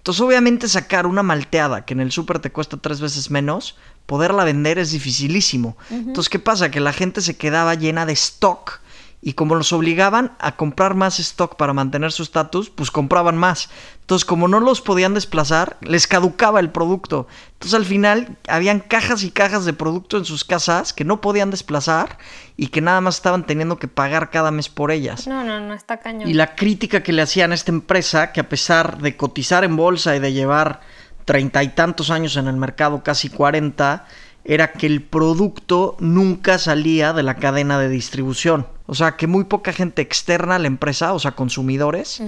[0.05, 4.43] Entonces, obviamente, sacar una malteada que en el súper te cuesta tres veces menos, poderla
[4.43, 5.77] vender es dificilísimo.
[5.89, 6.69] Entonces, ¿qué pasa?
[6.69, 8.81] Que la gente se quedaba llena de stock
[9.21, 13.69] y como los obligaban a comprar más stock para mantener su estatus, pues compraban más.
[14.01, 17.27] Entonces, como no los podían desplazar, les caducaba el producto.
[17.53, 21.49] Entonces, al final, habían cajas y cajas de producto en sus casas que no podían
[21.49, 22.19] desplazar
[22.55, 25.25] y que nada más estaban teniendo que pagar cada mes por ellas.
[25.25, 26.29] No, no, no, está cañón.
[26.29, 29.75] Y la crítica que le hacían a esta empresa, que a pesar de cotizar en
[29.75, 30.81] bolsa y de llevar
[31.25, 34.05] treinta y tantos años en el mercado, casi cuarenta,
[34.45, 38.67] era que el producto nunca salía de la cadena de distribución.
[38.87, 42.21] O sea, que muy poca gente externa a la empresa, o sea, consumidores,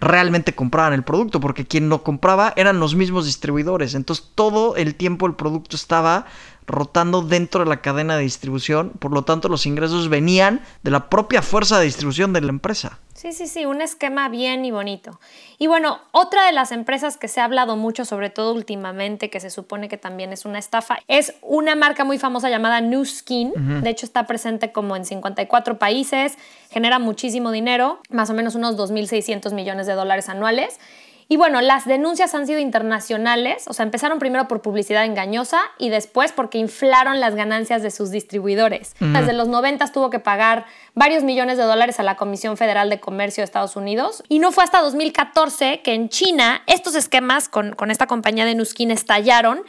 [0.00, 3.96] realmente compraban el producto, porque quien lo compraba eran los mismos distribuidores.
[3.96, 6.26] Entonces, todo el tiempo el producto estaba
[6.66, 11.08] rotando dentro de la cadena de distribución, por lo tanto, los ingresos venían de la
[11.08, 12.98] propia fuerza de distribución de la empresa.
[13.14, 15.18] Sí, sí, sí, un esquema bien y bonito.
[15.58, 19.40] Y bueno, otra de las empresas que se ha hablado mucho, sobre todo últimamente, que
[19.40, 23.82] se supone que también es una estafa, es una marca muy famosa llamada New Skin.
[23.82, 26.36] De hecho, está presente como en 54 países,
[26.70, 30.78] genera muchísimo dinero, más o menos unos 2.600 millones de dólares anuales.
[31.28, 35.88] Y bueno, las denuncias han sido internacionales, o sea, empezaron primero por publicidad engañosa y
[35.88, 38.94] después porque inflaron las ganancias de sus distribuidores.
[39.00, 43.00] Desde los 90 tuvo que pagar varios millones de dólares a la Comisión Federal de
[43.00, 47.74] Comercio de Estados Unidos y no fue hasta 2014 que en China estos esquemas con,
[47.74, 49.62] con esta compañía de Nuskin estallaron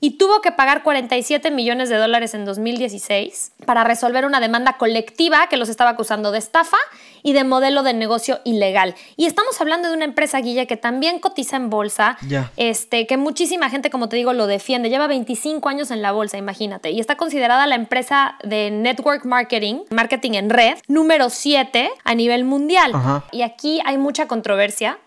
[0.00, 5.48] y tuvo que pagar 47 millones de dólares en 2016 para resolver una demanda colectiva
[5.48, 6.78] que los estaba acusando de estafa
[7.22, 8.94] y de modelo de negocio ilegal.
[9.16, 12.16] Y estamos hablando de una empresa, Guille, que también cotiza en bolsa,
[12.56, 14.88] este, que muchísima gente, como te digo, lo defiende.
[14.88, 16.90] Lleva 25 años en la bolsa, imagínate.
[16.90, 22.44] Y está considerada la empresa de network marketing, marketing en red, número 7 a nivel
[22.44, 22.92] mundial.
[23.32, 24.98] Y aquí hay mucha controversia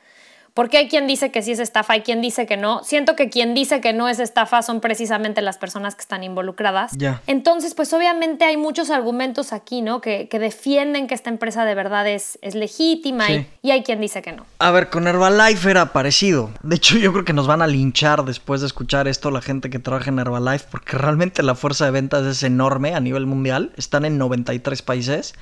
[0.53, 2.83] porque hay quien dice que sí es estafa, hay quien dice que no.
[2.83, 6.91] Siento que quien dice que no es estafa son precisamente las personas que están involucradas.
[7.25, 9.99] Entonces, pues obviamente hay muchos argumentos aquí, ¿no?
[9.99, 14.33] Que, defienden que esta empresa de verdad es, es legítima y, hay quien dice que
[14.33, 14.45] no.
[14.59, 16.51] A ver, con Herbalife era parecido.
[16.61, 19.69] De hecho, yo creo que nos van a linchar después de escuchar esto la gente
[19.69, 23.71] que trabaja en Herbalife, porque realmente la fuerza de ventas es enorme a nivel mundial.
[23.77, 25.33] Están en 93 países.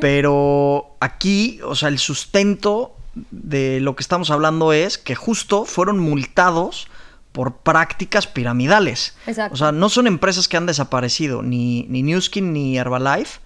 [0.00, 5.98] Pero aquí, o sea, el sustento de lo que estamos hablando es que justo fueron
[5.98, 6.88] multados
[7.32, 9.16] por prácticas piramidales.
[9.50, 13.40] O sea, no son empresas que han desaparecido, ni, ni Newskin ni Herbalife,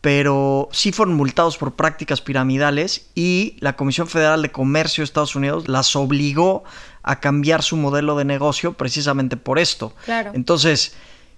[0.00, 5.34] pero sí fueron multados por prácticas piramidales y la Comisión Federal de Comercio de Estados
[5.34, 6.64] Unidos las obligó
[7.02, 9.94] a cambiar su modelo de negocio precisamente por esto.
[10.04, 10.32] Claro.
[10.34, 10.94] Entonces,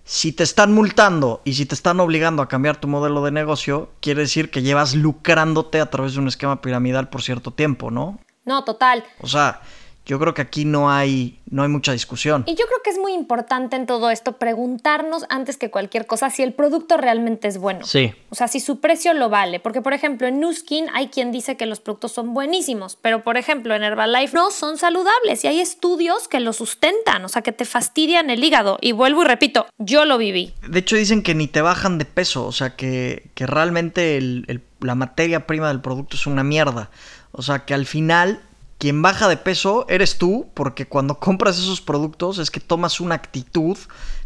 [0.07, 3.91] si te están multando y si te están obligando a cambiar tu modelo de negocio,
[4.01, 8.21] quiere decir que llevas lucrándote a través de un esquema piramidal por cierto tiempo, ¿no?
[8.45, 9.03] No, total.
[9.21, 9.61] O sea,
[10.07, 12.45] yo creo que aquí no hay, no hay mucha discusión.
[12.47, 16.31] Y yo creo que es muy importante en todo esto preguntarnos antes que cualquier cosa
[16.31, 17.85] si el producto realmente es bueno.
[17.85, 18.15] Sí.
[18.31, 19.59] O sea, si su precio lo vale.
[19.59, 23.37] Porque, por ejemplo, en Nuskin hay quien dice que los productos son buenísimos, pero, por
[23.37, 27.53] ejemplo, en Herbalife no son saludables y hay estudios que lo sustentan, o sea, que
[27.53, 28.79] te fastidian el hígado.
[28.81, 30.55] Y vuelvo y repito, yo lo viví.
[30.69, 34.21] De hecho, dicen que ni te bajan de peso, o sea, que, que realmente
[34.81, 36.91] la materia prima del producto es una mierda.
[37.33, 38.41] O sea, que al final
[38.79, 43.15] quien baja de peso eres tú, porque cuando compras esos productos es que tomas una
[43.15, 43.77] actitud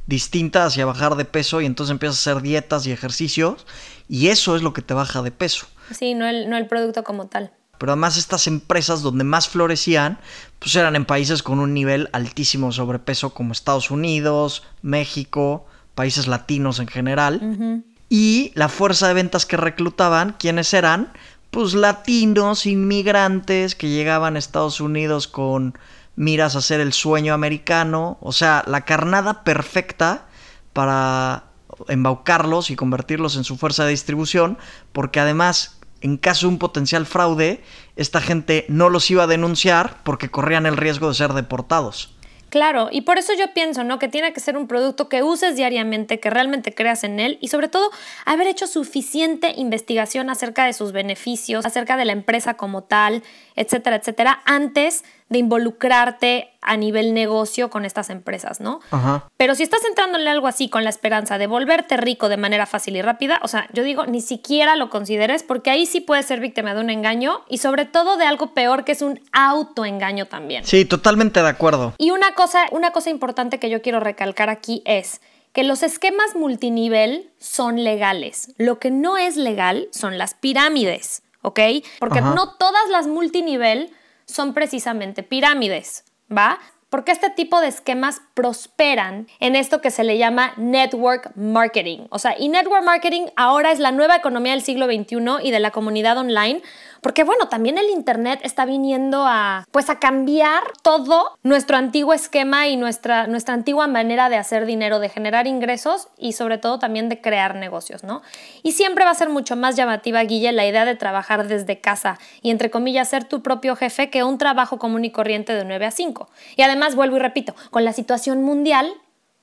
[0.06, 3.66] distinta hacia bajar de peso y entonces empiezas a hacer dietas y ejercicios
[4.08, 5.66] y eso es lo que te baja de peso.
[5.96, 7.52] Sí, no el, no el producto como tal.
[7.78, 10.18] Pero además estas empresas donde más florecían,
[10.58, 16.26] pues eran en países con un nivel altísimo de sobrepeso como Estados Unidos, México, países
[16.26, 17.82] latinos en general.
[18.10, 21.12] Y la fuerza de ventas que reclutaban, ¿quiénes eran?
[21.50, 25.76] Pues latinos, inmigrantes que llegaban a Estados Unidos con
[26.16, 30.26] miras a hacer el sueño americano, o sea, la carnada perfecta
[30.72, 31.44] para
[31.88, 34.58] embaucarlos y convertirlos en su fuerza de distribución,
[34.92, 37.64] porque además, en caso de un potencial fraude,
[37.96, 42.14] esta gente no los iba a denunciar porque corrían el riesgo de ser deportados.
[42.50, 44.00] Claro, y por eso yo pienso, ¿no?
[44.00, 47.46] Que tiene que ser un producto que uses diariamente, que realmente creas en él y
[47.46, 47.90] sobre todo
[48.24, 53.22] haber hecho suficiente investigación acerca de sus beneficios, acerca de la empresa como tal,
[53.54, 58.80] etcétera, etcétera, antes de involucrarte a nivel negocio con estas empresas, ¿no?
[58.90, 59.28] Ajá.
[59.36, 62.96] Pero si estás entrándole algo así con la esperanza de volverte rico de manera fácil
[62.96, 66.40] y rápida, o sea, yo digo, ni siquiera lo consideres porque ahí sí puedes ser
[66.40, 70.64] víctima de un engaño y sobre todo de algo peor que es un autoengaño también.
[70.64, 71.94] Sí, totalmente de acuerdo.
[71.98, 75.20] Y una cosa, una cosa importante que yo quiero recalcar aquí es
[75.52, 78.52] que los esquemas multinivel son legales.
[78.56, 81.60] Lo que no es legal son las pirámides, ¿ok?
[81.98, 83.90] Porque no todas las multinivel
[84.30, 86.58] son precisamente pirámides, ¿va?
[86.88, 92.06] Porque este tipo de esquemas prosperan en esto que se le llama network marketing.
[92.10, 95.60] O sea, y network marketing ahora es la nueva economía del siglo XXI y de
[95.60, 96.62] la comunidad online,
[97.00, 102.68] porque bueno, también el Internet está viniendo a, pues a cambiar todo nuestro antiguo esquema
[102.68, 107.08] y nuestra, nuestra antigua manera de hacer dinero, de generar ingresos y sobre todo también
[107.08, 108.22] de crear negocios, ¿no?
[108.62, 112.18] Y siempre va a ser mucho más llamativa, Guille, la idea de trabajar desde casa
[112.42, 115.86] y entre comillas ser tu propio jefe que un trabajo común y corriente de 9
[115.86, 116.28] a 5.
[116.56, 118.92] Y además, vuelvo y repito, con la situación mundial,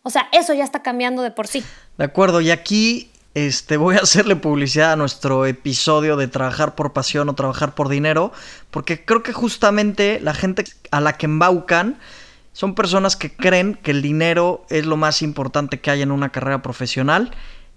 [0.03, 1.63] o sea, eso ya está cambiando de por sí.
[1.97, 3.09] De acuerdo, y aquí
[3.45, 7.87] este, voy a hacerle publicidad a nuestro episodio de trabajar por pasión o trabajar por
[7.87, 8.31] dinero,
[8.71, 11.99] porque creo que justamente la gente a la que embaucan
[12.51, 16.29] son personas que creen que el dinero es lo más importante que hay en una
[16.29, 17.29] carrera profesional.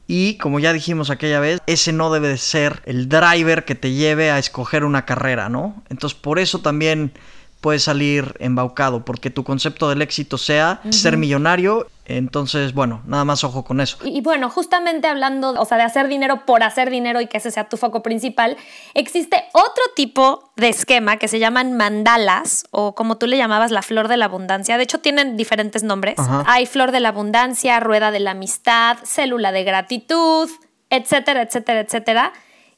[0.07, 3.93] Y como ya dijimos aquella vez, ese no debe de ser el driver que te
[3.93, 5.85] lleve a escoger una carrera, ¿no?
[5.91, 7.13] Entonces por eso también
[7.61, 11.87] puedes salir embaucado, porque tu concepto del éxito sea ser millonario.
[12.07, 13.99] Entonces, bueno, nada más ojo con eso.
[14.05, 17.53] Y, bueno, justamente hablando, o sea, de hacer dinero por hacer dinero y que ese
[17.53, 18.57] sea tu foco principal,
[18.95, 23.83] existe otro tipo de esquema que se llaman mandalas o como tú le llamabas la
[23.83, 24.77] flor de la abundancia.
[24.77, 26.17] De hecho, tienen diferentes nombres.
[26.47, 30.51] Hay flor de la abundancia, rueda de la amistad, célula de gratitud,
[30.89, 32.33] etcétera, etcétera, etcétera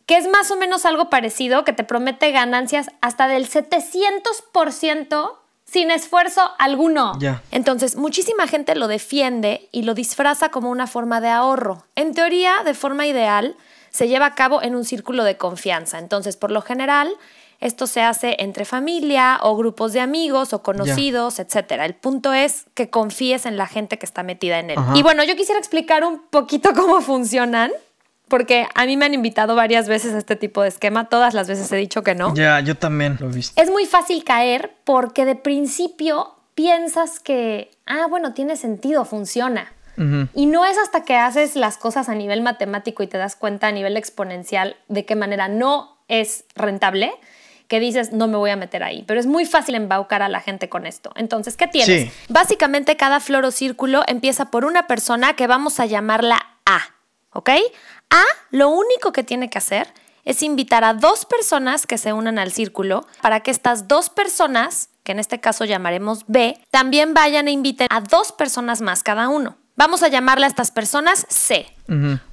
[0.06, 5.90] que es más o menos algo parecido, que te promete ganancias hasta del 700% sin
[5.90, 7.18] esfuerzo alguno.
[7.50, 11.86] Entonces, muchísima gente lo defiende y lo disfraza como una forma de ahorro.
[11.94, 13.56] En teoría, de forma ideal,
[13.90, 15.98] se lleva a cabo en un círculo de confianza.
[15.98, 17.10] Entonces, por lo general,
[17.60, 21.86] esto se hace entre familia o grupos de amigos o conocidos, etcétera.
[21.86, 24.78] El punto es que confíes en la gente que está metida en él.
[24.94, 27.70] Y bueno, yo quisiera explicar un poquito cómo funcionan
[28.32, 31.48] porque a mí me han invitado varias veces a este tipo de esquema, todas las
[31.48, 32.34] veces he dicho que no.
[32.34, 33.60] Ya, yo también lo he visto.
[33.60, 39.74] Es muy fácil caer porque de principio piensas que, ah, bueno, tiene sentido, funciona.
[40.32, 43.66] Y no es hasta que haces las cosas a nivel matemático y te das cuenta
[43.66, 47.12] a nivel exponencial de qué manera no es rentable
[47.68, 49.04] que dices, no me voy a meter ahí.
[49.06, 51.12] Pero es muy fácil embaucar a la gente con esto.
[51.16, 52.10] Entonces, ¿qué tienes?
[52.30, 56.80] Básicamente cada flor o círculo empieza por una persona que vamos a llamarla A.
[57.34, 57.50] ¿Ok?
[58.12, 59.88] A lo único que tiene que hacer
[60.24, 64.90] es invitar a dos personas que se unan al círculo para que estas dos personas,
[65.02, 69.30] que en este caso llamaremos B, también vayan e inviten a dos personas más cada
[69.30, 69.56] uno.
[69.76, 71.66] Vamos a llamarle a estas personas C.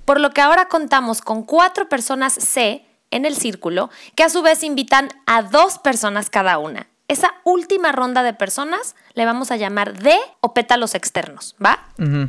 [0.04, 4.42] Por lo que ahora contamos con cuatro personas C en el círculo, que a su
[4.42, 6.90] vez invitan a dos personas cada una.
[7.10, 11.80] Esa última ronda de personas le vamos a llamar D o pétalos externos, ¿va?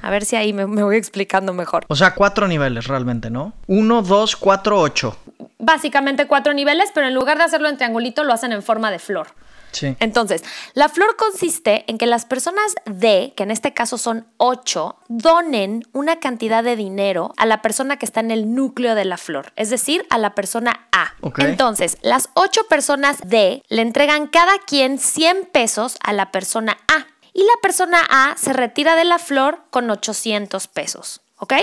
[0.02, 1.84] A ver si ahí me, me, voy explicando mejor.
[1.88, 3.52] O sea, cuatro niveles realmente, ¿no?
[3.66, 5.18] Uno, dos, cuatro, ocho.
[5.58, 8.98] Básicamente cuatro niveles, pero en lugar de hacerlo en triangulito, lo hacen en forma de
[8.98, 9.28] flor.
[10.00, 10.42] Entonces,
[10.74, 15.82] la flor consiste en que las personas D, que en este caso son ocho, donen
[15.92, 19.52] una cantidad de dinero a la persona que está en el núcleo de la flor,
[19.56, 21.14] es decir, a la persona A.
[21.38, 27.06] Entonces, las ocho personas D le entregan cada quien 100 pesos a la persona A
[27.32, 31.22] y la persona A se retira de la flor con 800 pesos.
[31.36, 31.54] ¿Ok?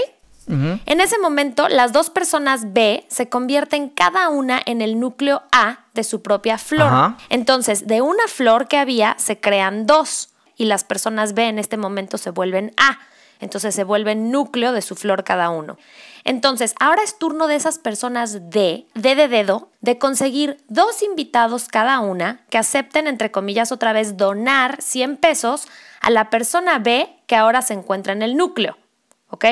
[0.49, 5.86] En ese momento, las dos personas B se convierten cada una en el núcleo A
[5.93, 7.15] de su propia flor.
[7.29, 11.77] Entonces, de una flor que había, se crean dos y las personas B en este
[11.77, 12.99] momento se vuelven A.
[13.39, 15.77] Entonces se vuelven núcleo de su flor cada uno.
[16.23, 21.67] Entonces, ahora es turno de esas personas D, D de dedo, de conseguir dos invitados
[21.67, 25.67] cada una que acepten, entre comillas, otra vez donar 100 pesos
[26.01, 28.77] a la persona B que ahora se encuentra en el núcleo.
[29.29, 29.45] ¿Ok?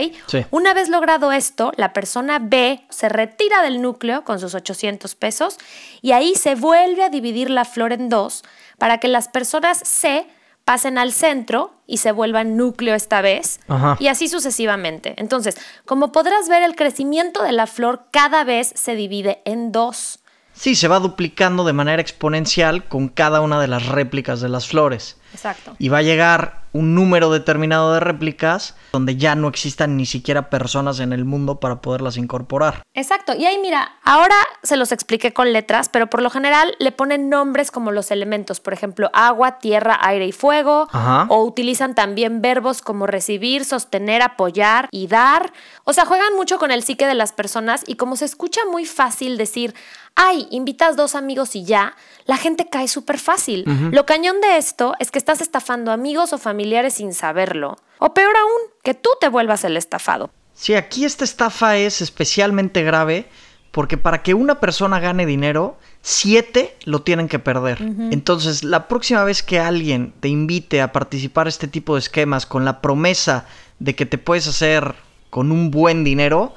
[0.51, 5.57] Una vez logrado esto, la persona B se retira del núcleo con sus 800 pesos
[6.01, 8.43] y ahí se vuelve a dividir la flor en dos
[8.77, 10.27] para que las personas C
[10.63, 13.59] pasen al centro y se vuelvan núcleo esta vez
[13.99, 15.13] y así sucesivamente.
[15.17, 20.19] Entonces, como podrás ver, el crecimiento de la flor cada vez se divide en dos.
[20.53, 24.67] Sí, se va duplicando de manera exponencial con cada una de las réplicas de las
[24.67, 25.17] flores.
[25.35, 25.75] Exacto.
[25.77, 30.49] Y va a llegar un número determinado de réplicas donde ya no existan ni siquiera
[30.49, 32.83] personas en el mundo para poderlas incorporar.
[32.93, 33.33] Exacto.
[33.33, 37.29] Y ahí mira, ahora se los expliqué con letras, pero por lo general le ponen
[37.29, 40.89] nombres como los elementos, por ejemplo, agua, tierra, aire y fuego,
[41.29, 45.53] o utilizan también verbos como recibir, sostener, apoyar y dar.
[45.85, 48.85] O sea, juegan mucho con el psique de las personas y como se escucha muy
[48.85, 49.73] fácil decir,
[50.15, 53.65] ay, invitas dos amigos y ya, la gente cae súper fácil.
[53.91, 57.77] Lo cañón de esto es que estás estafando amigos o familiares sin saberlo.
[57.99, 60.31] O peor aún, que tú te vuelvas el estafado.
[60.53, 63.27] Sí, aquí esta estafa es especialmente grave
[63.75, 67.81] porque para que una persona gane dinero, siete lo tienen que perder.
[67.81, 72.45] Entonces, la próxima vez que alguien te invite a participar en este tipo de esquemas
[72.45, 73.47] con la promesa
[73.79, 74.95] de que te puedes hacer
[75.29, 76.53] con un buen dinero,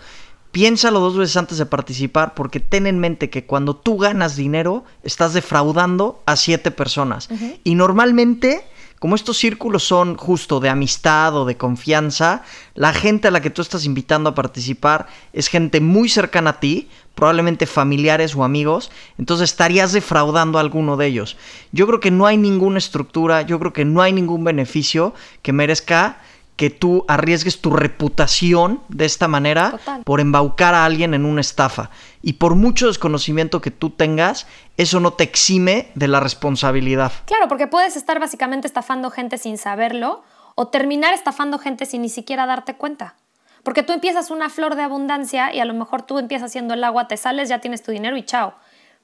[0.51, 4.85] piénsalo dos veces antes de participar porque ten en mente que cuando tú ganas dinero,
[5.03, 7.29] estás defraudando a siete personas.
[7.65, 8.65] Y normalmente
[8.99, 12.43] como estos círculos son justo de amistad o de confianza,
[12.75, 16.61] la gente a la que tú estás invitando a participar es gente muy cercana a
[16.61, 21.37] ti, probablemente familiares o amigos, entonces estarías defraudando a alguno de ellos.
[21.71, 25.53] Yo creo que no hay ninguna estructura, yo creo que no hay ningún beneficio que
[25.53, 26.19] merezca
[26.59, 31.89] que tú arriesgues tu reputación de esta manera por embaucar a alguien en una estafa.
[32.21, 37.13] Y por mucho desconocimiento que tú tengas, eso no te exime de la responsabilidad.
[37.27, 40.25] Claro, porque puedes estar básicamente estafando gente sin saberlo
[40.57, 43.15] o terminar estafando gente sin ni siquiera darte cuenta.
[43.63, 46.83] Porque tú empiezas una flor de abundancia y a lo mejor tú empiezas haciendo el
[46.83, 48.55] agua, te sales, ya tienes tu dinero y chao.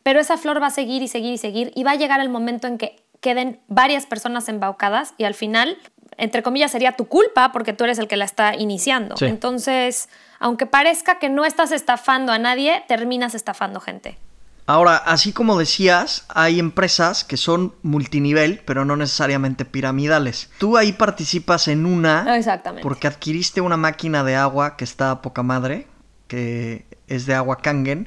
[0.02, 2.30] Pero esa flor va a seguir y seguir y seguir y va a llegar el
[2.30, 5.78] momento en que queden varias personas embaucadas y al final,
[6.18, 9.14] entre comillas, sería tu culpa porque tú eres el que la está iniciando.
[9.22, 14.18] Entonces, aunque parezca que no estás estafando a nadie, terminas estafando gente.
[14.66, 20.50] Ahora, así como decías, hay empresas que son multinivel, pero no necesariamente piramidales.
[20.58, 22.82] Tú ahí participas en una Exactamente.
[22.82, 25.86] porque adquiriste una máquina de agua que está a poca madre,
[26.28, 28.06] que es de agua Kangen,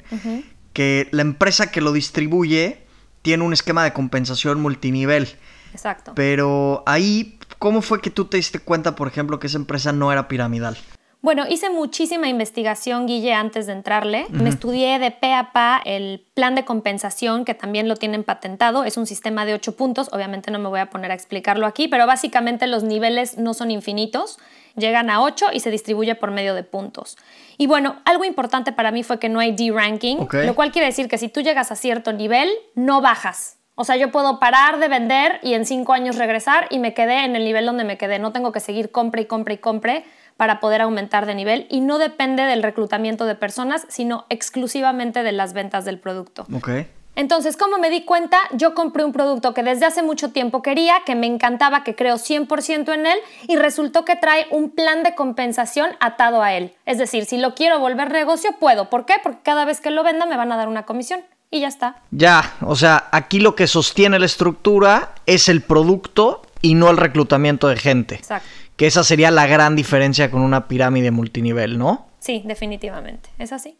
[0.72, 2.86] que la empresa que lo distribuye
[3.28, 5.28] tiene un esquema de compensación multinivel.
[5.74, 6.12] Exacto.
[6.14, 10.10] Pero ahí, ¿cómo fue que tú te diste cuenta, por ejemplo, que esa empresa no
[10.10, 10.78] era piramidal?
[11.20, 14.26] Bueno, hice muchísima investigación, Guille, antes de entrarle.
[14.30, 18.84] Me estudié de pe a pa el plan de compensación, que también lo tienen patentado.
[18.84, 20.08] Es un sistema de ocho puntos.
[20.12, 23.72] Obviamente no me voy a poner a explicarlo aquí, pero básicamente los niveles no son
[23.72, 24.38] infinitos.
[24.76, 27.18] Llegan a ocho y se distribuye por medio de puntos.
[27.56, 31.08] Y bueno, algo importante para mí fue que no hay D-ranking, lo cual quiere decir
[31.08, 33.57] que si tú llegas a cierto nivel, no bajas.
[33.80, 37.24] O sea, yo puedo parar de vender y en cinco años regresar y me quedé
[37.24, 38.18] en el nivel donde me quedé.
[38.18, 40.04] No tengo que seguir compre y compre y compre
[40.36, 45.30] para poder aumentar de nivel y no depende del reclutamiento de personas, sino exclusivamente de
[45.30, 46.44] las ventas del producto.
[46.52, 46.70] Ok.
[47.14, 50.96] Entonces, como me di cuenta, yo compré un producto que desde hace mucho tiempo quería,
[51.06, 55.14] que me encantaba, que creo 100% en él y resultó que trae un plan de
[55.14, 56.74] compensación atado a él.
[56.84, 58.90] Es decir, si lo quiero volver negocio, puedo.
[58.90, 59.14] ¿Por qué?
[59.22, 61.20] Porque cada vez que lo venda me van a dar una comisión
[61.50, 62.02] y ya está.
[62.10, 66.96] Ya, o sea, aquí lo que sostiene la estructura es el producto y no el
[66.96, 68.16] reclutamiento de gente.
[68.16, 68.48] Exacto.
[68.76, 72.08] Que esa sería la gran diferencia con una pirámide multinivel, ¿no?
[72.20, 73.30] Sí, definitivamente.
[73.38, 73.78] Es así.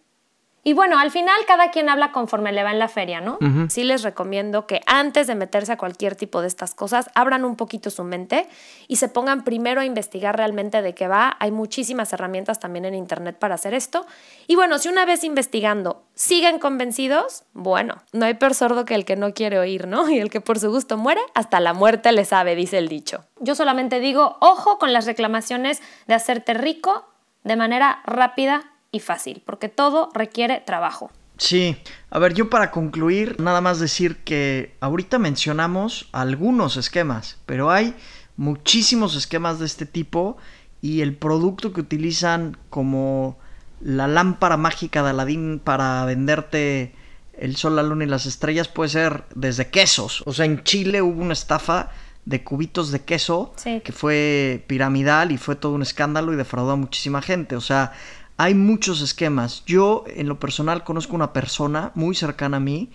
[0.68, 3.38] Y bueno, al final cada quien habla conforme le va en la feria, ¿no?
[3.70, 7.56] Sí les recomiendo que antes de meterse a cualquier tipo de estas cosas, abran un
[7.56, 8.46] poquito su mente
[8.86, 11.38] y se pongan primero a investigar realmente de qué va.
[11.40, 14.04] Hay muchísimas herramientas también en Internet para hacer esto.
[14.46, 19.06] Y bueno, si una vez investigando siguen convencidos, bueno, no hay peor sordo que el
[19.06, 20.10] que no quiere oír, ¿no?
[20.18, 23.24] Y el que por su gusto muere, hasta la muerte le sabe, dice el dicho.
[23.40, 27.06] Yo solamente digo, ojo con las reclamaciones de hacerte rico
[27.42, 31.10] de manera rápida y fácil, porque todo requiere trabajo.
[31.36, 31.76] Sí,
[32.10, 37.94] a ver, yo para concluir, nada más decir que ahorita mencionamos algunos esquemas, pero hay
[38.36, 40.36] muchísimos esquemas de este tipo
[40.80, 43.38] y el producto que utilizan como
[43.80, 46.94] la lámpara mágica de Aladín para venderte
[47.34, 50.22] el sol, la luna y las estrellas puede ser desde quesos.
[50.26, 51.90] O sea, en Chile hubo una estafa
[52.24, 53.80] de cubitos de queso Sí.
[53.84, 57.54] que fue piramidal y fue todo un escándalo y defraudó a muchísima gente.
[57.54, 57.92] O sea,
[58.38, 59.64] hay muchos esquemas.
[59.66, 62.90] Yo, en lo personal, conozco una persona muy cercana a mí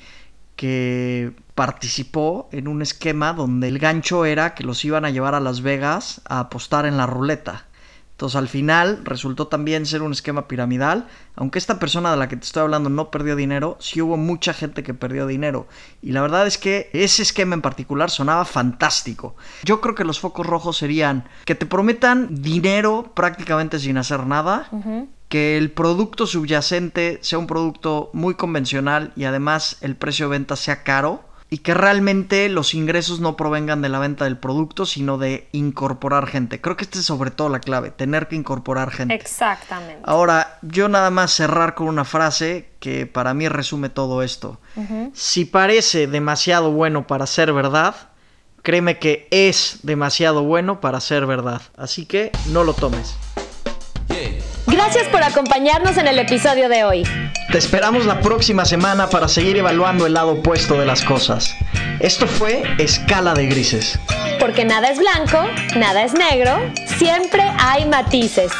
[0.55, 5.41] que participó en un esquema donde el gancho era que los iban a llevar a
[5.41, 7.65] Las Vegas a apostar en la ruleta.
[8.11, 11.07] Entonces al final resultó también ser un esquema piramidal.
[11.35, 14.53] Aunque esta persona de la que te estoy hablando no perdió dinero, sí hubo mucha
[14.53, 15.67] gente que perdió dinero.
[16.01, 19.35] Y la verdad es que ese esquema en particular sonaba fantástico.
[19.63, 24.69] Yo creo que los focos rojos serían que te prometan dinero prácticamente sin hacer nada.
[25.33, 30.55] Que el producto subyacente sea un producto muy convencional y además el precio de venta
[30.55, 35.17] sea caro y que realmente los ingresos no provengan de la venta del producto, sino
[35.17, 36.61] de incorporar gente.
[36.61, 39.15] Creo que esta es sobre todo la clave, tener que incorporar gente.
[39.15, 40.03] Exactamente.
[40.03, 44.59] Ahora, yo nada más cerrar con una frase que para mí resume todo esto.
[45.13, 47.95] Si parece demasiado bueno para ser verdad,
[48.61, 51.63] créeme que es demasiado bueno para ser verdad.
[51.75, 53.15] Así que no lo tomes.
[54.73, 57.03] Gracias por acompañarnos en el episodio de hoy.
[57.51, 61.55] Te esperamos la próxima semana para seguir evaluando el lado opuesto de las cosas.
[61.99, 63.99] Esto fue Escala de Grises.
[64.39, 65.47] Porque nada es blanco,
[65.77, 66.57] nada es negro,
[66.97, 68.51] siempre hay matices.